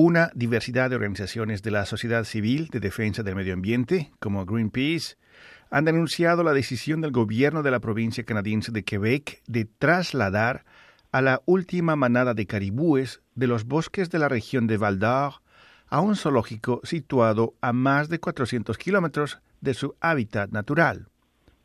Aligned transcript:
Una 0.00 0.30
diversidad 0.32 0.90
de 0.90 0.94
organizaciones 0.94 1.64
de 1.64 1.72
la 1.72 1.84
sociedad 1.84 2.22
civil 2.22 2.68
de 2.68 2.78
defensa 2.78 3.24
del 3.24 3.34
medio 3.34 3.52
ambiente, 3.52 4.12
como 4.20 4.46
Greenpeace, 4.46 5.16
han 5.70 5.86
denunciado 5.86 6.44
la 6.44 6.52
decisión 6.52 7.00
del 7.00 7.10
gobierno 7.10 7.64
de 7.64 7.72
la 7.72 7.80
provincia 7.80 8.22
canadiense 8.22 8.70
de 8.70 8.84
Quebec 8.84 9.42
de 9.48 9.64
trasladar 9.64 10.64
a 11.10 11.20
la 11.20 11.42
última 11.46 11.96
manada 11.96 12.34
de 12.34 12.46
caribúes 12.46 13.22
de 13.34 13.48
los 13.48 13.64
bosques 13.64 14.08
de 14.08 14.20
la 14.20 14.28
región 14.28 14.68
de 14.68 14.76
Val 14.76 15.00
d'Or 15.00 15.42
a 15.88 15.98
un 15.98 16.14
zoológico 16.14 16.80
situado 16.84 17.54
a 17.60 17.72
más 17.72 18.08
de 18.08 18.20
400 18.20 18.78
kilómetros 18.78 19.40
de 19.60 19.74
su 19.74 19.96
hábitat 19.98 20.52
natural. 20.52 21.08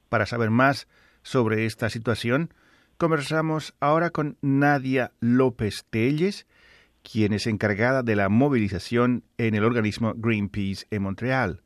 Para 0.10 0.26
saber 0.26 0.50
más 0.50 0.88
sobre 1.22 1.68
esta 1.68 1.92
situación, 1.92 2.52
conversamos 2.98 3.76
ahora 3.80 4.10
con 4.10 4.38
Nadia 4.42 5.12
López 5.20 5.86
Telles, 5.92 6.48
quien 7.04 7.34
es 7.34 7.48
encargada 7.48 8.02
de 8.02 8.16
la 8.16 8.30
movilización 8.30 9.24
en 9.38 9.56
el 9.56 9.64
organismo 9.64 10.14
Greenpeace 10.16 10.86
en 10.90 11.04
Montreal. 11.04 11.62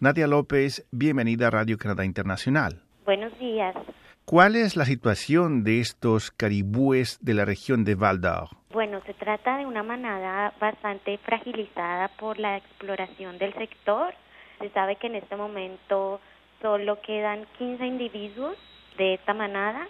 Nadia 0.00 0.26
López, 0.26 0.86
bienvenida 0.90 1.48
a 1.48 1.50
Radio 1.50 1.78
Canadá 1.78 2.04
Internacional. 2.04 2.82
Buenos 3.04 3.38
días. 3.38 3.76
¿Cuál 4.24 4.56
es 4.56 4.76
la 4.76 4.84
situación 4.84 5.62
de 5.62 5.80
estos 5.80 6.30
caribúes 6.30 7.18
de 7.22 7.34
la 7.34 7.44
región 7.44 7.84
de 7.84 7.94
Val 7.94 8.20
d'Or? 8.20 8.48
Bueno, 8.70 9.00
se 9.04 9.14
trata 9.14 9.58
de 9.58 9.66
una 9.66 9.82
manada 9.82 10.54
bastante 10.58 11.18
fragilizada 11.18 12.08
por 12.18 12.38
la 12.38 12.56
exploración 12.56 13.38
del 13.38 13.52
sector. 13.54 14.14
Se 14.58 14.70
sabe 14.70 14.96
que 14.96 15.08
en 15.08 15.16
este 15.16 15.36
momento 15.36 16.20
solo 16.62 17.00
quedan 17.02 17.46
15 17.58 17.84
individuos 17.84 18.56
de 18.96 19.14
esta 19.14 19.34
manada 19.34 19.86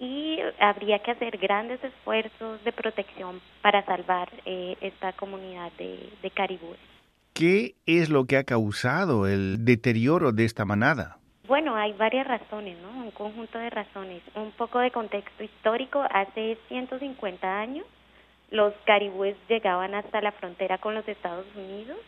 y 0.00 0.38
habría 0.58 0.98
que 1.00 1.10
hacer 1.10 1.36
grandes 1.36 1.82
esfuerzos 1.84 2.64
de 2.64 2.72
protección 2.72 3.40
para 3.60 3.84
salvar 3.84 4.28
eh, 4.46 4.76
esta 4.80 5.12
comunidad 5.12 5.70
de, 5.78 6.08
de 6.22 6.30
caribúes. 6.30 6.80
¿Qué 7.34 7.74
es 7.86 8.08
lo 8.08 8.24
que 8.24 8.38
ha 8.38 8.44
causado 8.44 9.28
el 9.28 9.64
deterioro 9.64 10.32
de 10.32 10.46
esta 10.46 10.64
manada? 10.64 11.18
Bueno, 11.46 11.76
hay 11.76 11.92
varias 11.92 12.26
razones, 12.26 12.78
¿no? 12.80 12.90
Un 13.04 13.10
conjunto 13.10 13.58
de 13.58 13.70
razones. 13.70 14.22
Un 14.34 14.52
poco 14.52 14.78
de 14.78 14.90
contexto 14.90 15.44
histórico. 15.44 16.02
Hace 16.10 16.56
150 16.68 17.60
años 17.60 17.86
los 18.50 18.72
caribúes 18.84 19.36
llegaban 19.48 19.94
hasta 19.94 20.20
la 20.20 20.32
frontera 20.32 20.78
con 20.78 20.94
los 20.94 21.06
Estados 21.06 21.46
Unidos 21.54 21.98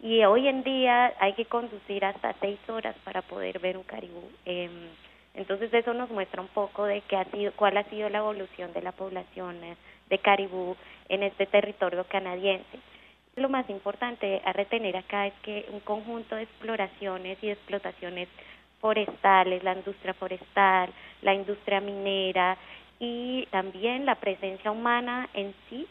y 0.00 0.24
hoy 0.24 0.48
en 0.48 0.64
día 0.64 1.12
hay 1.20 1.34
que 1.34 1.44
conducir 1.44 2.04
hasta 2.04 2.34
seis 2.40 2.58
horas 2.68 2.96
para 3.04 3.22
poder 3.22 3.58
ver 3.58 3.76
un 3.76 3.84
caribú. 3.84 4.22
Eh, 4.44 4.68
entonces 5.34 5.72
eso 5.74 5.92
nos 5.94 6.10
muestra 6.10 6.40
un 6.40 6.48
poco 6.48 6.84
de 6.84 7.02
qué 7.02 7.16
ha 7.16 7.24
sido, 7.26 7.52
cuál 7.52 7.76
ha 7.76 7.84
sido 7.84 8.08
la 8.08 8.18
evolución 8.18 8.72
de 8.72 8.82
la 8.82 8.92
población 8.92 9.62
eh, 9.64 9.76
de 10.08 10.18
caribú 10.18 10.76
en 11.08 11.22
este 11.22 11.46
territorio 11.46 12.04
canadiense. 12.04 12.78
Lo 13.36 13.48
más 13.48 13.68
importante 13.68 14.40
a 14.44 14.52
retener 14.52 14.96
acá 14.96 15.26
es 15.26 15.34
que 15.42 15.66
un 15.70 15.80
conjunto 15.80 16.36
de 16.36 16.44
exploraciones 16.44 17.36
y 17.42 17.50
explotaciones 17.50 18.28
forestales, 18.80 19.64
la 19.64 19.72
industria 19.72 20.14
forestal, 20.14 20.90
la 21.22 21.34
industria 21.34 21.80
minera 21.80 22.56
y 23.00 23.46
también 23.50 24.06
la 24.06 24.14
presencia 24.14 24.70
humana 24.70 25.28
en 25.34 25.52
sí 25.68 25.86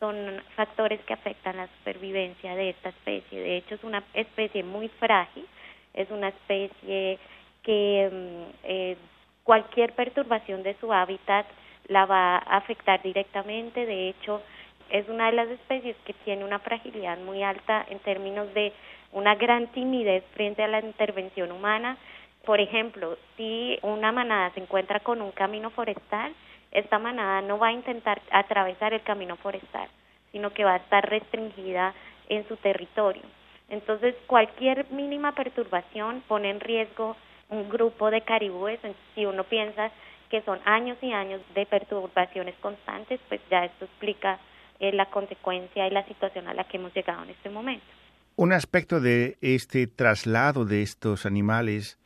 son 0.00 0.42
factores 0.54 1.00
que 1.02 1.12
afectan 1.12 1.56
la 1.56 1.68
supervivencia 1.78 2.54
de 2.54 2.70
esta 2.70 2.90
especie. 2.90 3.40
De 3.40 3.56
hecho, 3.58 3.74
es 3.74 3.84
una 3.84 4.02
especie 4.14 4.62
muy 4.62 4.88
frágil, 4.88 5.46
es 5.92 6.10
una 6.10 6.28
especie 6.28 7.18
que 7.66 8.08
mm, 8.10 8.56
eh, 8.64 8.96
cualquier 9.44 9.92
perturbación 9.92 10.62
de 10.62 10.74
su 10.80 10.90
hábitat 10.90 11.46
la 11.88 12.06
va 12.06 12.36
a 12.36 12.56
afectar 12.56 13.02
directamente. 13.02 13.84
De 13.84 14.08
hecho, 14.08 14.40
es 14.88 15.06
una 15.10 15.26
de 15.26 15.32
las 15.32 15.48
especies 15.48 15.96
que 16.06 16.14
tiene 16.24 16.46
una 16.46 16.60
fragilidad 16.60 17.18
muy 17.18 17.42
alta 17.42 17.84
en 17.90 17.98
términos 17.98 18.54
de 18.54 18.72
una 19.12 19.34
gran 19.34 19.66
timidez 19.72 20.24
frente 20.32 20.62
a 20.62 20.68
la 20.68 20.80
intervención 20.80 21.52
humana 21.52 21.98
por 22.46 22.60
ejemplo, 22.60 23.18
si 23.36 23.76
una 23.82 24.12
manada 24.12 24.50
se 24.50 24.60
encuentra 24.60 25.00
con 25.00 25.20
un 25.20 25.32
camino 25.32 25.70
forestal, 25.70 26.32
esta 26.70 26.98
manada 27.00 27.42
no 27.42 27.58
va 27.58 27.68
a 27.68 27.72
intentar 27.72 28.22
atravesar 28.30 28.94
el 28.94 29.02
camino 29.02 29.34
forestal, 29.36 29.88
sino 30.30 30.52
que 30.52 30.64
va 30.64 30.74
a 30.74 30.76
estar 30.76 31.04
restringida 31.10 31.92
en 32.28 32.46
su 32.46 32.56
territorio. 32.56 33.22
Entonces, 33.68 34.14
cualquier 34.28 34.86
mínima 34.92 35.32
perturbación 35.32 36.22
pone 36.28 36.50
en 36.50 36.60
riesgo 36.60 37.16
un 37.48 37.68
grupo 37.68 38.10
de 38.10 38.22
caribúes. 38.22 38.80
Si 39.14 39.24
uno 39.24 39.44
piensa 39.44 39.90
que 40.30 40.42
son 40.42 40.58
años 40.64 40.98
y 41.02 41.12
años 41.12 41.40
de 41.54 41.66
perturbaciones 41.66 42.54
constantes, 42.60 43.20
pues 43.28 43.40
ya 43.50 43.64
esto 43.64 43.84
explica 43.84 44.38
eh, 44.80 44.92
la 44.92 45.06
consecuencia 45.06 45.86
y 45.86 45.90
la 45.90 46.04
situación 46.06 46.48
a 46.48 46.54
la 46.54 46.64
que 46.64 46.76
hemos 46.76 46.92
llegado 46.94 47.22
en 47.24 47.30
este 47.30 47.48
momento. 47.50 47.86
Un 48.34 48.52
aspecto 48.52 49.00
de 49.00 49.38
este 49.40 49.86
traslado 49.86 50.64
de 50.64 50.82
estos 50.82 51.24
animales 51.24 51.98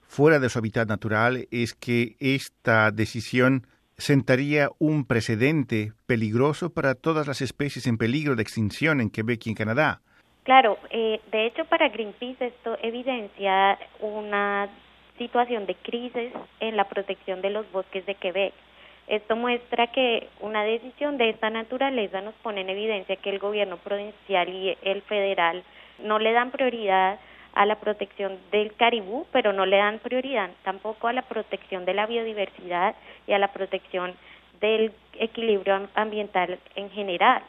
fuera 0.00 0.38
de 0.38 0.48
su 0.48 0.58
hábitat 0.58 0.88
natural 0.88 1.48
es 1.50 1.74
que 1.74 2.16
esta 2.20 2.90
decisión 2.90 3.66
sentaría 3.96 4.68
un 4.78 5.04
precedente 5.04 5.92
peligroso 6.06 6.70
para 6.70 6.94
todas 6.94 7.26
las 7.26 7.40
especies 7.40 7.86
en 7.86 7.98
peligro 7.98 8.36
de 8.36 8.42
extinción 8.42 9.00
en 9.00 9.10
Quebec 9.10 9.46
y 9.46 9.50
en 9.50 9.56
Canadá. 9.56 10.02
Claro, 10.44 10.76
eh, 10.90 11.20
de 11.30 11.46
hecho 11.46 11.64
para 11.66 11.88
Greenpeace 11.88 12.46
esto 12.46 12.76
evidencia 12.82 13.78
una 14.00 14.68
situación 15.16 15.66
de 15.66 15.76
crisis 15.76 16.32
en 16.58 16.76
la 16.76 16.88
protección 16.88 17.40
de 17.42 17.50
los 17.50 17.70
bosques 17.70 18.04
de 18.06 18.16
Quebec. 18.16 18.52
Esto 19.06 19.36
muestra 19.36 19.88
que 19.88 20.28
una 20.40 20.64
decisión 20.64 21.16
de 21.16 21.30
esta 21.30 21.50
naturaleza 21.50 22.20
nos 22.22 22.34
pone 22.36 22.62
en 22.62 22.70
evidencia 22.70 23.16
que 23.16 23.30
el 23.30 23.38
gobierno 23.38 23.76
provincial 23.76 24.48
y 24.48 24.76
el 24.82 25.02
federal 25.02 25.62
no 26.00 26.18
le 26.18 26.32
dan 26.32 26.50
prioridad 26.50 27.20
a 27.54 27.66
la 27.66 27.76
protección 27.76 28.38
del 28.50 28.74
caribú, 28.74 29.26
pero 29.30 29.52
no 29.52 29.64
le 29.64 29.76
dan 29.76 30.00
prioridad 30.00 30.50
tampoco 30.64 31.06
a 31.06 31.12
la 31.12 31.22
protección 31.22 31.84
de 31.84 31.94
la 31.94 32.06
biodiversidad 32.06 32.96
y 33.28 33.32
a 33.32 33.38
la 33.38 33.52
protección 33.52 34.14
del 34.60 34.92
equilibrio 35.18 35.88
ambiental 35.94 36.58
en 36.74 36.90
general. 36.90 37.42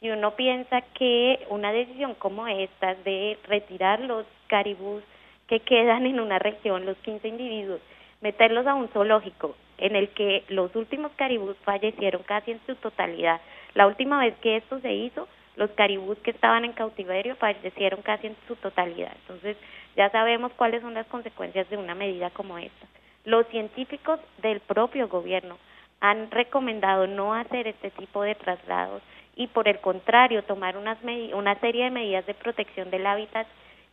Si 0.00 0.08
uno 0.08 0.34
piensa 0.34 0.80
que 0.94 1.46
una 1.50 1.72
decisión 1.72 2.14
como 2.14 2.48
esta 2.48 2.94
de 2.94 3.38
retirar 3.46 4.00
los 4.00 4.24
caribús 4.46 5.02
que 5.46 5.60
quedan 5.60 6.06
en 6.06 6.20
una 6.20 6.38
región, 6.38 6.86
los 6.86 6.96
15 6.98 7.28
individuos, 7.28 7.82
meterlos 8.22 8.66
a 8.66 8.72
un 8.72 8.88
zoológico 8.88 9.56
en 9.76 9.96
el 9.96 10.08
que 10.08 10.44
los 10.48 10.74
últimos 10.74 11.12
caribús 11.16 11.54
fallecieron 11.64 12.22
casi 12.22 12.52
en 12.52 12.60
su 12.66 12.76
totalidad. 12.76 13.42
La 13.74 13.86
última 13.86 14.20
vez 14.20 14.34
que 14.40 14.56
esto 14.56 14.80
se 14.80 14.90
hizo 14.90 15.28
los 15.56 15.70
caribús 15.72 16.16
que 16.20 16.30
estaban 16.30 16.64
en 16.64 16.72
cautiverio 16.72 17.36
fallecieron 17.36 18.00
casi 18.00 18.28
en 18.28 18.36
su 18.48 18.56
totalidad. 18.56 19.12
Entonces, 19.20 19.58
ya 19.96 20.08
sabemos 20.08 20.50
cuáles 20.56 20.80
son 20.80 20.94
las 20.94 21.06
consecuencias 21.08 21.68
de 21.68 21.76
una 21.76 21.94
medida 21.94 22.30
como 22.30 22.56
esta. 22.56 22.86
Los 23.26 23.46
científicos 23.48 24.18
del 24.40 24.60
propio 24.60 25.08
gobierno 25.08 25.58
han 26.00 26.30
recomendado 26.30 27.06
no 27.06 27.34
hacer 27.34 27.66
este 27.66 27.90
tipo 27.90 28.22
de 28.22 28.34
traslados 28.34 29.02
y, 29.40 29.46
por 29.46 29.68
el 29.68 29.78
contrario, 29.78 30.44
tomar 30.44 30.76
unas 30.76 30.98
una 31.32 31.58
serie 31.60 31.84
de 31.84 31.90
medidas 31.90 32.26
de 32.26 32.34
protección 32.34 32.90
del 32.90 33.06
hábitat 33.06 33.46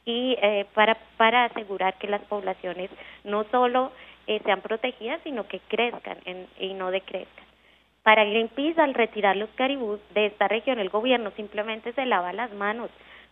y 0.04 0.38
eh, 0.42 0.66
para, 0.74 0.98
para 1.16 1.46
asegurar 1.46 1.98
que 1.98 2.10
las 2.10 2.20
poblaciones 2.24 2.90
no 3.24 3.46
solo 3.46 3.94
eh, 4.28 4.42
sean 4.44 4.60
protegidas, 4.60 5.22
sino 5.24 5.48
que 5.48 5.62
crezcan 5.70 6.18
y 6.60 6.74
no 6.74 6.92
decrezcan. 6.92 7.46
Para 8.04 8.26
Greenpeace, 8.26 8.82
al 8.82 8.94
retirar 8.94 9.38
los 9.38 9.50
caribús 9.52 10.02
de 10.14 10.26
esta 10.26 10.50
región, 10.50 10.80
el 10.80 10.90
gobierno 10.90 11.32
simplemente 11.38 11.94
se 11.94 12.06
lava 12.06 12.34
las 12.34 12.52
manos 12.52 12.90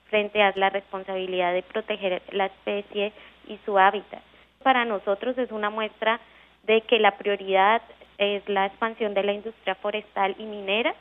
frente 0.09 0.41
a 0.41 0.53
la 0.55 0.69
responsabilidad 0.69 1.51
de 1.51 1.63
proteger 1.63 2.21
la 2.31 2.45
especie 2.45 3.11
y 3.49 3.59
su 3.65 3.77
hábitat. 3.77 4.21
Para 4.63 4.85
nosotros 4.85 5.37
es 5.37 5.51
una 5.51 5.69
muestra 5.69 6.21
de 6.63 6.79
que 6.79 6.97
la 6.97 7.17
prioridad 7.17 7.81
es 8.17 8.47
la 8.47 8.67
expansión 8.67 9.13
de 9.13 9.23
la 9.23 9.33
industria 9.33 9.75
forestal 9.75 10.33
y 10.39 10.45
minera 10.45 10.95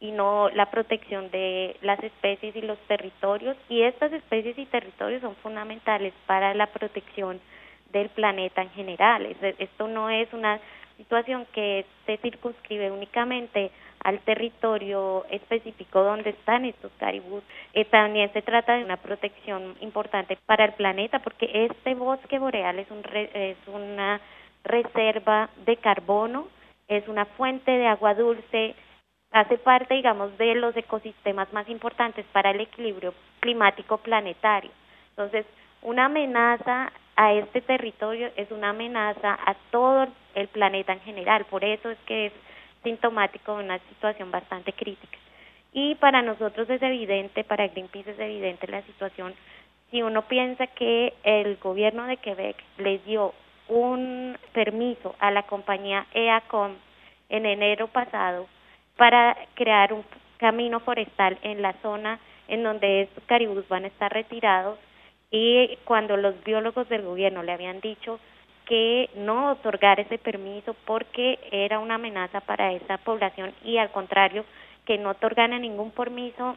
y 0.00 0.12
no 0.12 0.48
la 0.50 0.70
protección 0.70 1.30
de 1.30 1.76
las 1.82 2.02
especies 2.02 2.54
y 2.54 2.62
los 2.62 2.78
territorios. 2.86 3.56
Y 3.68 3.82
estas 3.82 4.12
especies 4.12 4.56
y 4.58 4.66
territorios 4.66 5.22
son 5.22 5.34
fundamentales 5.36 6.14
para 6.26 6.54
la 6.54 6.66
protección 6.66 7.40
del 7.92 8.08
planeta 8.10 8.62
en 8.62 8.70
general. 8.70 9.26
Esto 9.58 9.88
no 9.88 10.10
es 10.10 10.32
una 10.32 10.60
situación 10.96 11.46
que 11.52 11.86
se 12.06 12.16
circunscribe 12.18 12.90
únicamente 12.90 13.70
al 14.02 14.20
territorio 14.20 15.24
específico 15.30 16.02
donde 16.02 16.30
están 16.30 16.64
estos 16.64 16.92
caribús. 16.98 17.42
Eh, 17.72 17.84
también 17.84 18.32
se 18.32 18.42
trata 18.42 18.74
de 18.76 18.84
una 18.84 18.96
protección 18.96 19.76
importante 19.80 20.36
para 20.46 20.64
el 20.66 20.72
planeta 20.74 21.20
porque 21.20 21.66
este 21.66 21.94
bosque 21.94 22.38
boreal 22.38 22.78
es, 22.78 22.90
un 22.90 23.02
es 23.14 23.56
una 23.66 24.20
reserva 24.64 25.50
de 25.64 25.76
carbono, 25.76 26.48
es 26.88 27.06
una 27.08 27.24
fuente 27.24 27.70
de 27.70 27.86
agua 27.86 28.14
dulce, 28.14 28.74
hace 29.30 29.58
parte, 29.58 29.94
digamos, 29.94 30.36
de 30.38 30.54
los 30.54 30.76
ecosistemas 30.76 31.52
más 31.52 31.68
importantes 31.68 32.24
para 32.32 32.50
el 32.50 32.60
equilibrio 32.60 33.14
climático 33.40 33.98
planetario. 33.98 34.70
Entonces, 35.10 35.46
una 35.82 36.06
amenaza 36.06 36.92
a 37.16 37.32
este 37.32 37.60
territorio 37.60 38.30
es 38.36 38.50
una 38.50 38.70
amenaza 38.70 39.38
a 39.44 39.54
todo 39.70 40.08
el 40.34 40.48
planeta 40.48 40.92
en 40.92 41.00
general, 41.00 41.44
por 41.46 41.64
eso 41.64 41.90
es 41.90 41.98
que 42.06 42.26
es 42.26 42.32
sintomático 42.82 43.56
de 43.56 43.64
una 43.64 43.78
situación 43.90 44.30
bastante 44.30 44.72
crítica. 44.72 45.18
Y 45.72 45.96
para 45.96 46.22
nosotros 46.22 46.70
es 46.70 46.80
evidente, 46.80 47.44
para 47.44 47.68
Greenpeace 47.68 48.12
es 48.12 48.18
evidente 48.18 48.66
la 48.68 48.82
situación. 48.82 49.34
Si 49.90 50.02
uno 50.02 50.22
piensa 50.22 50.66
que 50.68 51.14
el 51.22 51.56
gobierno 51.56 52.04
de 52.06 52.16
Quebec 52.18 52.56
les 52.78 53.04
dio 53.04 53.34
un 53.68 54.38
permiso 54.52 55.14
a 55.18 55.30
la 55.30 55.42
compañía 55.42 56.06
EACOM 56.14 56.72
en 57.28 57.46
enero 57.46 57.88
pasado 57.88 58.46
para 58.98 59.36
crear 59.54 59.92
un 59.92 60.04
camino 60.38 60.80
forestal 60.80 61.38
en 61.42 61.62
la 61.62 61.72
zona 61.82 62.18
en 62.48 62.64
donde 62.64 63.02
estos 63.02 63.24
caribús 63.24 63.66
van 63.68 63.84
a 63.84 63.88
estar 63.88 64.12
retirados 64.12 64.78
y 65.30 65.78
cuando 65.84 66.16
los 66.16 66.42
biólogos 66.42 66.88
del 66.88 67.02
gobierno 67.02 67.42
le 67.42 67.52
habían 67.52 67.80
dicho 67.80 68.18
que 68.66 69.08
no 69.14 69.52
otorgar 69.52 70.00
ese 70.00 70.18
permiso 70.18 70.74
porque 70.84 71.38
era 71.52 71.78
una 71.78 71.94
amenaza 71.94 72.40
para 72.40 72.72
esa 72.72 72.98
población 72.98 73.54
y 73.64 73.78
al 73.78 73.90
contrario 73.90 74.44
que 74.84 74.98
no 74.98 75.10
otorgaran 75.10 75.62
ningún 75.62 75.92
permiso 75.92 76.56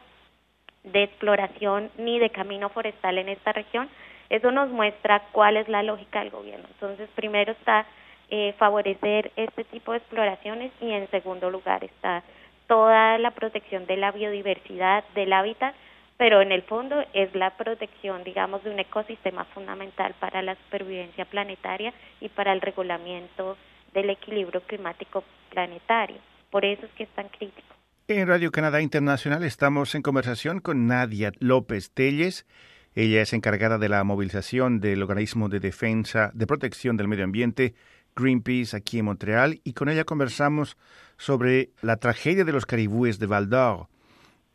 de 0.82 1.04
exploración 1.04 1.90
ni 1.96 2.18
de 2.18 2.30
camino 2.30 2.70
forestal 2.70 3.18
en 3.18 3.28
esta 3.28 3.52
región, 3.52 3.88
eso 4.30 4.50
nos 4.50 4.68
muestra 4.68 5.22
cuál 5.30 5.56
es 5.56 5.68
la 5.68 5.82
lógica 5.82 6.20
del 6.20 6.30
gobierno. 6.30 6.66
Entonces, 6.72 7.08
primero 7.14 7.52
está 7.52 7.86
eh, 8.34 8.54
favorecer 8.58 9.30
este 9.36 9.62
tipo 9.64 9.92
de 9.92 9.98
exploraciones 9.98 10.72
y 10.80 10.90
en 10.90 11.06
segundo 11.10 11.50
lugar 11.50 11.84
está 11.84 12.22
toda 12.66 13.18
la 13.18 13.32
protección 13.32 13.84
de 13.84 13.98
la 13.98 14.10
biodiversidad, 14.10 15.04
del 15.14 15.34
hábitat, 15.34 15.74
pero 16.16 16.40
en 16.40 16.50
el 16.50 16.62
fondo 16.62 16.96
es 17.12 17.34
la 17.34 17.50
protección, 17.58 18.24
digamos, 18.24 18.64
de 18.64 18.70
un 18.70 18.78
ecosistema 18.78 19.44
fundamental 19.44 20.14
para 20.18 20.40
la 20.40 20.54
supervivencia 20.54 21.26
planetaria 21.26 21.92
y 22.22 22.30
para 22.30 22.54
el 22.54 22.62
regulamiento 22.62 23.58
del 23.92 24.08
equilibrio 24.08 24.62
climático 24.62 25.24
planetario. 25.50 26.16
Por 26.50 26.64
eso 26.64 26.86
es 26.86 26.92
que 26.92 27.02
es 27.02 27.10
tan 27.10 27.28
crítico. 27.28 27.68
En 28.08 28.26
Radio 28.26 28.50
Canadá 28.50 28.80
Internacional 28.80 29.44
estamos 29.44 29.94
en 29.94 30.00
conversación 30.00 30.60
con 30.60 30.86
Nadia 30.86 31.32
López 31.38 31.90
Telles. 31.92 32.46
Ella 32.94 33.20
es 33.20 33.34
encargada 33.34 33.76
de 33.76 33.90
la 33.90 34.02
movilización 34.04 34.80
del 34.80 35.02
organismo 35.02 35.50
de 35.50 35.60
defensa 35.60 36.30
de 36.32 36.46
protección 36.46 36.96
del 36.96 37.08
medio 37.08 37.24
ambiente 37.24 37.74
Greenpeace 38.16 38.76
aquí 38.76 38.98
en 38.98 39.06
Montreal 39.06 39.60
y 39.64 39.72
con 39.72 39.88
ella 39.88 40.04
conversamos 40.04 40.76
sobre 41.16 41.70
la 41.82 41.96
tragedia 41.96 42.44
de 42.44 42.52
los 42.52 42.66
caribúes 42.66 43.18
de 43.18 43.26
Val 43.26 43.48
d'Or. 43.48 43.88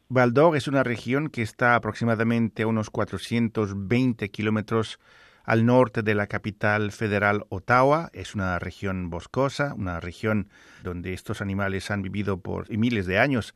Val 0.09 0.33
d'Or 0.33 0.55
es 0.55 0.67
una 0.67 0.83
región 0.83 1.29
que 1.29 1.41
está 1.41 1.75
aproximadamente 1.75 2.63
a 2.63 2.67
unos 2.67 2.89
420 2.89 4.29
kilómetros 4.29 4.99
al 5.43 5.65
norte 5.65 6.03
de 6.03 6.13
la 6.13 6.27
capital 6.27 6.91
federal 6.91 7.45
Ottawa. 7.49 8.09
Es 8.13 8.35
una 8.35 8.59
región 8.59 9.09
boscosa, 9.09 9.73
una 9.73 9.99
región 9.99 10.49
donde 10.83 11.13
estos 11.13 11.41
animales 11.41 11.89
han 11.89 12.01
vivido 12.01 12.39
por 12.39 12.69
miles 12.69 13.05
de 13.05 13.17
años. 13.17 13.55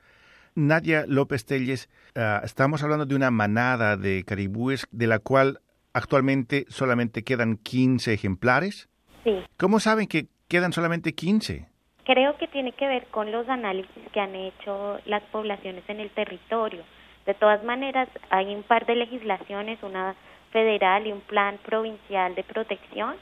Nadia 0.56 1.06
López 1.08 1.46
Telles, 1.46 1.90
ah, 2.16 2.42
estamos 2.44 2.84
hablando 2.84 3.06
de 3.06 3.16
una 3.16 3.32
manada 3.32 3.98
de 3.98 4.24
caribúes 4.26 4.88
de 4.92 5.08
la 5.08 5.20
cual 5.20 5.62
actualmente 5.94 6.66
solamente 6.70 7.24
quedan 7.24 7.58
15 7.58 8.14
ejemplares. 8.14 8.90
Sí. 9.24 9.44
¿Cómo 9.58 9.80
saben 9.80 10.08
que 10.08 10.28
quedan 10.48 10.74
solamente 10.74 11.14
15? 11.14 11.68
Creo 12.04 12.38
que 12.38 12.48
tiene 12.48 12.72
que 12.74 12.88
ver 12.88 13.06
con 13.08 13.32
los 13.32 13.48
análisis 13.48 14.04
que 14.12 14.20
han 14.20 14.36
hecho 14.36 15.00
las 15.06 15.24
poblaciones 15.32 15.84
en 15.88 16.00
el 16.00 16.10
territorio. 16.10 16.84
De 17.26 17.34
todas 17.36 17.64
maneras, 17.64 18.10
hay 18.30 18.54
un 18.54 18.64
par 18.64 18.86
de 18.86 18.96
legislaciones, 18.96 19.82
una 19.84 20.16
federal 20.52 21.06
y 21.06 21.12
un 21.12 21.22
plan 21.22 21.60
provincial 21.64 22.36
de 22.36 22.44
protección, 22.44 23.16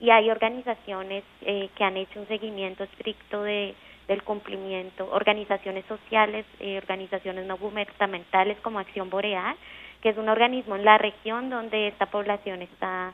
y 0.00 0.10
hay 0.10 0.30
organizaciones 0.30 1.24
eh, 1.42 1.68
que 1.74 1.84
han 1.84 1.96
hecho 1.96 2.20
un 2.20 2.28
seguimiento 2.28 2.84
estricto 2.84 3.42
de, 3.42 3.74
del 4.08 4.22
cumplimiento, 4.22 5.08
organizaciones 5.12 5.84
sociales, 5.86 6.46
eh, 6.58 6.78
organizaciones 6.78 7.46
no 7.46 7.58
gubernamentales 7.58 8.58
como 8.60 8.78
Acción 8.78 9.10
Boreal, 9.10 9.56
que 10.00 10.08
es 10.08 10.16
un 10.16 10.28
organismo 10.28 10.76
en 10.76 10.84
la 10.84 10.96
región 10.96 11.50
donde 11.50 11.88
esta 11.88 12.06
población 12.06 12.62
está 12.62 13.12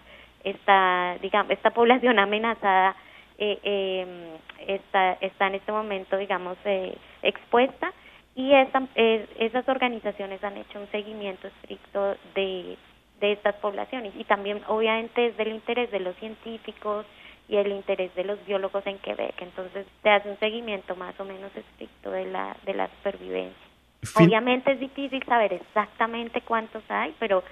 está, 0.50 1.16
digamos, 1.20 1.50
esta 1.50 1.70
población 1.70 2.18
amenazada 2.18 2.94
eh, 3.38 3.58
eh, 3.62 4.38
está, 4.66 5.14
está 5.20 5.48
en 5.48 5.56
este 5.56 5.72
momento, 5.72 6.16
digamos, 6.16 6.56
eh, 6.64 6.96
expuesta 7.22 7.92
y 8.34 8.52
esa, 8.52 8.82
eh, 8.94 9.26
esas 9.38 9.68
organizaciones 9.68 10.42
han 10.44 10.56
hecho 10.56 10.80
un 10.80 10.90
seguimiento 10.90 11.48
estricto 11.48 12.16
de, 12.34 12.78
de 13.20 13.32
estas 13.32 13.56
poblaciones 13.56 14.14
y 14.16 14.24
también 14.24 14.62
obviamente 14.68 15.26
es 15.26 15.36
del 15.36 15.48
interés 15.48 15.90
de 15.90 16.00
los 16.00 16.14
científicos 16.16 17.04
y 17.48 17.56
el 17.56 17.72
interés 17.72 18.14
de 18.14 18.24
los 18.24 18.44
biólogos 18.46 18.86
en 18.86 18.98
Quebec, 18.98 19.40
entonces 19.40 19.86
se 20.02 20.10
hace 20.10 20.30
un 20.30 20.38
seguimiento 20.38 20.96
más 20.96 21.18
o 21.20 21.24
menos 21.24 21.54
estricto 21.56 22.10
de 22.10 22.26
la, 22.26 22.56
de 22.64 22.74
la 22.74 22.88
supervivencia. 22.88 23.66
Obviamente 24.14 24.72
es 24.72 24.80
difícil 24.80 25.22
saber 25.24 25.52
exactamente 25.52 26.40
cuántos 26.40 26.82
hay, 26.88 27.14
pero 27.18 27.42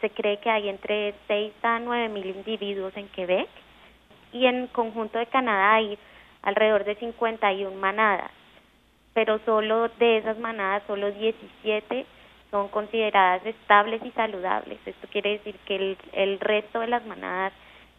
se, 0.00 0.10
cree 0.10 0.38
que 0.38 0.50
hay 0.50 0.68
entre 0.68 1.14
6 1.28 1.52
a 1.62 1.78
9 1.78 2.08
mil 2.08 2.26
individuos 2.26 2.96
en 2.96 3.06
Quebec 3.08 3.48
y 4.32 4.46
en 4.46 4.66
conjunto 4.68 5.18
de 5.18 5.26
Canadá 5.26 5.74
hay 5.74 5.96
alrededor 6.42 6.84
de 6.84 6.96
51 6.96 7.76
manadas, 7.76 8.30
pero 9.14 9.38
solo 9.44 9.88
de 10.00 10.18
esas 10.18 10.38
manadas, 10.38 10.82
solo 10.88 11.12
17 11.12 12.04
son 12.50 12.68
consideradas 12.68 13.46
estables 13.46 14.02
y 14.04 14.10
saludables. 14.10 14.78
Esto 14.84 15.06
quiere 15.08 15.38
decir 15.38 15.56
que 15.66 15.76
el, 15.76 15.98
el 16.12 16.40
resto 16.40 16.80
de 16.80 16.88
las 16.88 17.04
manadas 17.06 17.52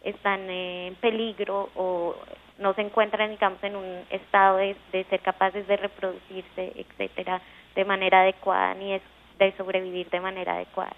están 0.04 0.48
en 0.50 0.94
peligro 0.96 1.70
o 1.74 2.16
no 2.58 2.74
se 2.74 2.82
encuentran, 2.82 3.30
digamos, 3.30 3.62
en 3.62 3.76
un 3.76 4.04
estado 4.10 4.58
de, 4.58 4.76
de 4.92 5.04
ser 5.04 5.20
capaces 5.20 5.66
de 5.66 5.76
reproducirse, 5.76 6.72
etcétera, 6.76 7.40
de 7.74 7.84
manera 7.84 8.22
adecuada 8.22 8.74
ni 8.74 8.92
es 8.92 9.02
de 9.38 9.52
sobrevivir 9.56 10.10
de 10.10 10.20
manera 10.20 10.54
adecuada. 10.54 10.94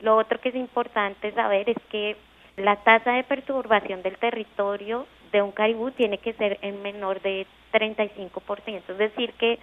Lo 0.00 0.16
otro 0.16 0.40
que 0.40 0.50
es 0.50 0.54
importante 0.54 1.32
saber 1.32 1.70
es 1.70 1.76
que 1.90 2.16
la 2.56 2.76
tasa 2.76 3.12
de 3.12 3.24
perturbación 3.24 4.02
del 4.02 4.18
territorio 4.18 5.06
de 5.32 5.42
un 5.42 5.52
caribú 5.52 5.90
tiene 5.90 6.18
que 6.18 6.32
ser 6.34 6.58
en 6.62 6.82
menor 6.82 7.20
de 7.22 7.46
35%, 7.72 8.82
es 8.88 8.98
decir 8.98 9.32
que 9.34 9.58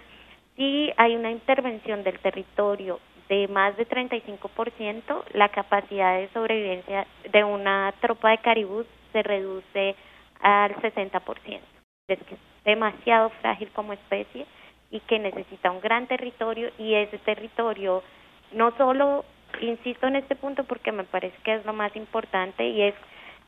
si 0.56 0.92
hay 0.98 1.16
una 1.16 1.30
intervención 1.30 2.04
del 2.04 2.18
territorio 2.18 3.00
de 3.28 3.48
más 3.48 3.76
de 3.78 3.88
35%, 3.88 5.24
la 5.32 5.48
capacidad 5.48 6.18
de 6.18 6.28
sobrevivencia 6.34 7.06
de 7.30 7.44
una 7.44 7.94
tropa 8.00 8.30
de 8.30 8.38
caribú 8.38 8.84
se 9.12 9.22
reduce 9.22 9.96
al 10.40 10.74
60%. 10.76 11.60
Es 12.08 12.18
que 12.24 12.34
es 12.34 12.40
demasiado 12.64 13.30
frágil 13.40 13.70
como 13.70 13.94
especie 13.94 14.46
y 14.92 15.00
que 15.00 15.18
necesita 15.18 15.72
un 15.72 15.80
gran 15.80 16.06
territorio 16.06 16.70
y 16.78 16.94
ese 16.94 17.18
territorio 17.18 18.04
no 18.52 18.76
solo, 18.76 19.24
insisto 19.60 20.06
en 20.06 20.16
este 20.16 20.36
punto 20.36 20.64
porque 20.64 20.92
me 20.92 21.04
parece 21.04 21.36
que 21.42 21.54
es 21.54 21.64
lo 21.64 21.72
más 21.72 21.96
importante 21.96 22.68
y 22.68 22.82
es 22.82 22.94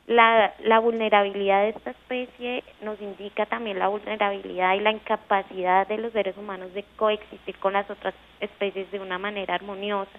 la, 0.07 0.53
la 0.63 0.81
vulnerabilidad 0.81 1.63
de 1.63 1.69
esta 1.71 1.91
especie 1.91 2.65
nos 2.83 3.01
indica 3.01 3.47
también 3.47 3.79
la 3.79 3.89
vulnerabilidad 3.89 4.75
y 4.75 4.81
la 4.81 4.91
incapacidad 4.91 5.87
de 5.87 5.99
los 5.99 6.13
seres 6.13 6.37
humanos 6.37 6.75
de 6.75 6.85
coexistir 6.97 7.57
con 7.59 7.75
las 7.75 7.89
otras 7.89 8.15
especies 8.41 8.91
de 8.91 9.01
una 9.01 9.19
manera 9.19 9.55
armoniosa. 9.55 10.19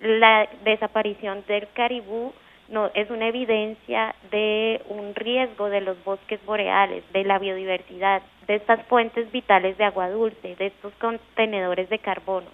La 0.00 0.48
desaparición 0.64 1.44
del 1.46 1.68
caribú 1.74 2.32
no 2.68 2.90
es 2.94 3.10
una 3.10 3.28
evidencia 3.28 4.14
de 4.30 4.82
un 4.88 5.14
riesgo 5.14 5.68
de 5.68 5.80
los 5.80 6.02
bosques 6.04 6.44
boreales, 6.44 7.04
de 7.12 7.24
la 7.24 7.38
biodiversidad, 7.38 8.22
de 8.46 8.56
estas 8.56 8.84
fuentes 8.86 9.30
vitales 9.32 9.76
de 9.78 9.84
agua 9.84 10.08
dulce, 10.10 10.56
de 10.56 10.66
estos 10.66 10.92
contenedores 10.94 11.88
de 11.90 11.98
carbono. 11.98 12.46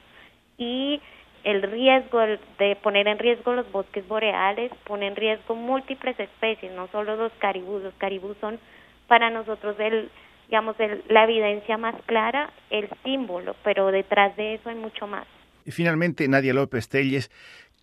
Y 0.59 1.00
el 1.45 1.62
riesgo 1.62 2.21
de 2.59 2.76
poner 2.83 3.09
en 3.09 3.19
riesgo 3.19 3.55
los 3.55 3.71
bosques 3.73 4.07
boreales 4.07 4.71
pone 4.85 5.07
en 5.07 5.17
riesgo 5.17 5.55
múltiples 5.55 6.19
especies, 6.19 6.73
no 6.73 6.88
solo 6.88 7.17
los 7.17 7.33
caribús. 7.35 7.83
Los 7.83 7.95
caribús 7.95 8.37
son 8.40 8.59
para 9.07 9.31
nosotros 9.31 9.76
el, 9.79 10.11
digamos, 10.49 10.79
el, 10.81 11.02
la 11.09 11.25
evidencia 11.25 11.79
más 11.79 11.95
clara, 12.07 12.50
el 12.69 12.88
símbolo, 13.05 13.57
pero 13.64 13.90
detrás 13.90 14.37
de 14.37 14.55
eso 14.55 14.69
hay 14.69 14.76
mucho 14.76 15.07
más. 15.07 15.26
Y 15.64 15.71
finalmente, 15.71 16.26
Nadia 16.29 16.55
López 16.55 16.88
Telles, 16.88 17.31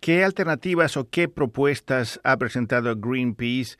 ¿qué 0.00 0.24
alternativas 0.24 0.96
o 0.96 1.08
qué 1.10 1.28
propuestas 1.28 2.20
ha 2.24 2.36
presentado 2.36 2.94
Greenpeace 2.96 3.76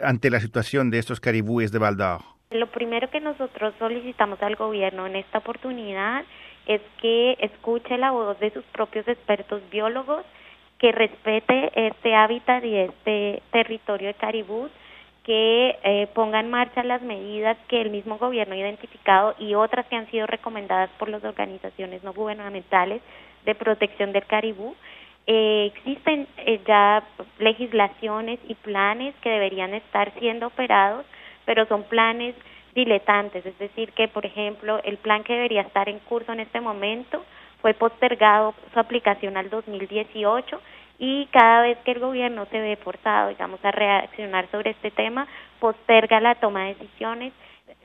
ante 0.00 0.30
la 0.30 0.40
situación 0.40 0.90
de 0.90 0.98
estos 0.98 1.20
caribúes 1.20 1.72
de 1.72 1.78
Valdor? 1.78 2.20
Lo 2.50 2.66
primero 2.70 3.08
que 3.10 3.20
nosotros 3.20 3.74
solicitamos 3.78 4.42
al 4.42 4.56
gobierno 4.56 5.06
en 5.06 5.16
esta 5.16 5.38
oportunidad 5.38 6.24
es 6.66 6.80
que 7.00 7.36
escuche 7.40 7.96
la 7.96 8.10
voz 8.10 8.38
de 8.40 8.50
sus 8.50 8.64
propios 8.66 9.06
expertos 9.08 9.62
biólogos, 9.70 10.24
que 10.78 10.92
respete 10.92 11.70
este 11.74 12.14
hábitat 12.14 12.64
y 12.64 12.76
este 12.76 13.42
territorio 13.52 14.08
de 14.08 14.14
caribú, 14.14 14.68
que 15.24 15.78
eh, 15.84 16.08
ponga 16.14 16.40
en 16.40 16.50
marcha 16.50 16.82
las 16.82 17.02
medidas 17.02 17.56
que 17.68 17.80
el 17.82 17.90
mismo 17.90 18.18
gobierno 18.18 18.54
ha 18.54 18.58
identificado 18.58 19.34
y 19.38 19.54
otras 19.54 19.86
que 19.86 19.96
han 19.96 20.10
sido 20.10 20.26
recomendadas 20.26 20.90
por 20.98 21.08
las 21.08 21.22
organizaciones 21.22 22.02
no 22.02 22.14
gubernamentales 22.14 23.02
de 23.44 23.54
protección 23.54 24.12
del 24.12 24.26
caribú. 24.26 24.74
Eh, 25.32 25.66
existen 25.66 26.26
eh, 26.38 26.60
ya 26.66 27.04
legislaciones 27.38 28.40
y 28.48 28.56
planes 28.56 29.14
que 29.22 29.30
deberían 29.30 29.74
estar 29.74 30.12
siendo 30.18 30.48
operados, 30.48 31.06
pero 31.44 31.66
son 31.66 31.84
planes 31.84 32.34
diletantes, 32.74 33.46
es 33.46 33.56
decir, 33.60 33.92
que 33.92 34.08
por 34.08 34.26
ejemplo 34.26 34.80
el 34.82 34.96
plan 34.96 35.22
que 35.22 35.34
debería 35.34 35.60
estar 35.60 35.88
en 35.88 36.00
curso 36.00 36.32
en 36.32 36.40
este 36.40 36.60
momento 36.60 37.24
fue 37.60 37.74
postergado 37.74 38.54
su 38.72 38.80
aplicación 38.80 39.36
al 39.36 39.50
2018 39.50 40.60
y 40.98 41.26
cada 41.26 41.62
vez 41.62 41.78
que 41.84 41.92
el 41.92 42.00
gobierno 42.00 42.46
se 42.46 42.60
ve 42.60 42.74
forzado, 42.74 43.28
digamos, 43.28 43.64
a 43.64 43.70
reaccionar 43.70 44.50
sobre 44.50 44.70
este 44.70 44.90
tema, 44.90 45.28
posterga 45.60 46.18
la 46.18 46.34
toma 46.34 46.64
de 46.64 46.74
decisiones. 46.74 47.32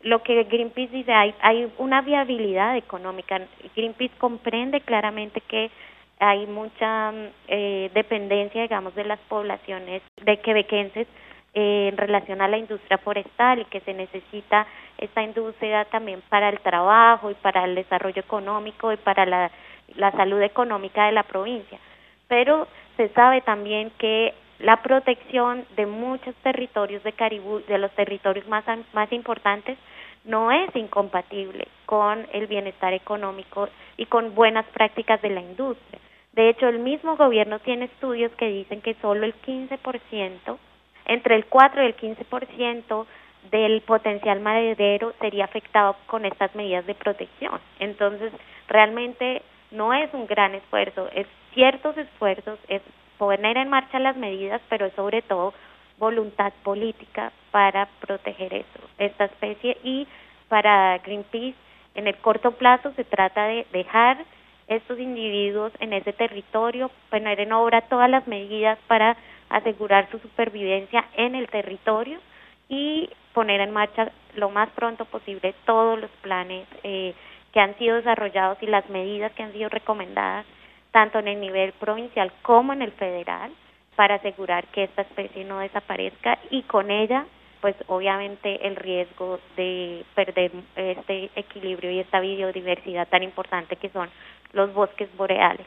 Lo 0.01 0.23
que 0.23 0.45
Greenpeace 0.45 0.91
dice, 0.91 1.13
hay, 1.13 1.35
hay 1.41 1.71
una 1.77 2.01
viabilidad 2.01 2.75
económica. 2.75 3.39
Greenpeace 3.75 4.17
comprende 4.17 4.81
claramente 4.81 5.41
que 5.41 5.69
hay 6.19 6.45
mucha 6.47 7.13
eh, 7.47 7.91
dependencia, 7.93 8.61
digamos, 8.61 8.95
de 8.95 9.05
las 9.05 9.19
poblaciones 9.27 10.01
de 10.23 10.39
quebequenses 10.39 11.07
eh, 11.53 11.89
en 11.91 11.97
relación 11.97 12.41
a 12.41 12.47
la 12.47 12.57
industria 12.57 12.97
forestal 12.97 13.59
y 13.59 13.65
que 13.65 13.81
se 13.81 13.93
necesita 13.93 14.67
esta 14.97 15.23
industria 15.23 15.85
también 15.85 16.21
para 16.29 16.49
el 16.49 16.59
trabajo 16.59 17.31
y 17.31 17.33
para 17.35 17.65
el 17.65 17.75
desarrollo 17.75 18.19
económico 18.19 18.91
y 18.91 18.97
para 18.97 19.25
la, 19.25 19.51
la 19.95 20.11
salud 20.11 20.41
económica 20.41 21.05
de 21.05 21.11
la 21.11 21.23
provincia. 21.23 21.79
Pero 22.27 22.67
se 22.97 23.09
sabe 23.09 23.41
también 23.41 23.91
que 23.97 24.33
la 24.59 24.81
protección 24.81 25.65
de 25.75 25.85
muchos 25.85 26.33
territorios 26.35 27.03
de 27.03 27.13
Caribú, 27.13 27.61
de 27.67 27.77
los 27.77 27.91
territorios 27.91 28.47
más, 28.47 28.63
más 28.93 29.11
importantes, 29.11 29.77
no 30.25 30.51
es 30.51 30.75
incompatible 30.75 31.67
con 31.85 32.27
el 32.33 32.47
bienestar 32.47 32.93
económico 32.93 33.69
y 33.97 34.05
con 34.07 34.35
buenas 34.35 34.65
prácticas 34.67 35.21
de 35.21 35.29
la 35.29 35.41
industria. 35.41 35.99
De 36.33 36.49
hecho, 36.49 36.67
el 36.67 36.79
mismo 36.79 37.15
gobierno 37.15 37.59
tiene 37.59 37.85
estudios 37.85 38.31
que 38.33 38.47
dicen 38.47 38.81
que 38.81 38.95
solo 38.95 39.25
el 39.25 39.33
15%, 39.41 40.57
entre 41.05 41.35
el 41.35 41.45
4 41.45 41.83
y 41.83 41.85
el 41.85 41.95
15% 41.95 43.05
del 43.51 43.81
potencial 43.81 44.39
maderero 44.41 45.13
sería 45.21 45.45
afectado 45.45 45.95
con 46.07 46.25
estas 46.25 46.53
medidas 46.55 46.85
de 46.85 46.95
protección. 46.95 47.59
Entonces, 47.79 48.33
realmente 48.67 49.43
no 49.71 49.93
es 49.93 50.13
un 50.13 50.25
gran 50.27 50.55
esfuerzo, 50.55 51.07
es 51.13 51.27
ciertos 51.53 51.95
esfuerzos, 51.97 52.59
es 52.67 52.81
poner 53.17 53.57
en 53.57 53.69
marcha 53.69 53.99
las 53.99 54.17
medidas, 54.17 54.61
pero 54.69 54.87
es 54.87 54.93
sobre 54.93 55.21
todo 55.21 55.53
voluntad 55.97 56.53
política 56.63 57.31
para 57.51 57.87
proteger 57.99 58.53
eso, 58.53 58.79
esta 58.97 59.25
especie. 59.25 59.77
Y 59.83 60.07
para 60.49 60.97
Greenpeace 60.99 61.55
en 61.95 62.07
el 62.07 62.15
corto 62.17 62.51
plazo 62.51 62.91
se 62.95 63.03
trata 63.03 63.45
de 63.45 63.65
dejar 63.71 64.23
estos 64.67 64.99
individuos 64.99 65.71
en 65.79 65.93
ese 65.93 66.13
territorio, 66.13 66.91
poner 67.09 67.39
en 67.39 67.53
obra 67.53 67.81
todas 67.81 68.09
las 68.09 68.27
medidas 68.27 68.77
para 68.87 69.15
asegurar 69.49 70.09
su 70.11 70.19
supervivencia 70.19 71.05
en 71.15 71.35
el 71.35 71.47
territorio 71.49 72.19
y 72.67 73.09
poner 73.33 73.61
en 73.61 73.71
marcha 73.71 74.11
lo 74.35 74.49
más 74.49 74.69
pronto 74.71 75.05
posible 75.05 75.53
todos 75.65 75.99
los 75.99 76.09
planes 76.21 76.67
eh, 76.83 77.13
que 77.53 77.59
han 77.59 77.77
sido 77.77 77.95
desarrollados 77.97 78.57
y 78.61 78.65
las 78.65 78.89
medidas 78.89 79.31
que 79.33 79.43
han 79.43 79.53
sido 79.53 79.69
recomendadas 79.69 80.45
tanto 80.91 81.19
en 81.19 81.27
el 81.27 81.39
nivel 81.39 81.73
provincial 81.73 82.31
como 82.41 82.73
en 82.73 82.81
el 82.81 82.91
federal 82.93 83.51
para 83.95 84.15
asegurar 84.15 84.67
que 84.67 84.83
esta 84.83 85.03
especie 85.03 85.45
no 85.45 85.59
desaparezca 85.59 86.37
y 86.49 86.63
con 86.63 86.91
ella 86.91 87.25
pues 87.65 87.75
obviamente 87.87 88.67
el 88.67 88.75
riesgo 88.75 89.39
de 89.57 90.05
perder 90.13 90.51
este 90.75 91.31
equilibrio 91.35 91.89
y 91.89 91.99
esta 91.99 92.19
biodiversidad 92.19 93.07
tan 93.07 93.23
importante 93.23 93.75
que 93.77 93.89
son 93.89 94.07
los 94.53 94.71
bosques 94.71 95.09
boreales. 95.17 95.65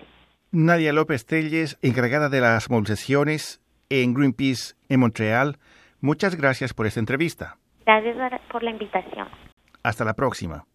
Nadia 0.53 0.93
López 0.93 1.27
Telles, 1.27 1.77
encargada 1.83 2.29
de 2.29 2.41
las 2.41 2.71
movilizaciones 2.71 3.61
en 3.91 4.15
Greenpeace 4.15 4.77
en 4.89 5.01
Montreal, 5.01 5.57
muchas 6.01 6.37
gracias 6.37 6.73
por 6.73 6.87
esta 6.87 7.01
entrevista. 7.01 7.57
Gracias 7.85 8.17
por 8.53 8.63
la 8.63 8.71
invitación. 8.71 9.27
Hasta 9.83 10.05
la 10.05 10.15
próxima. 10.15 10.68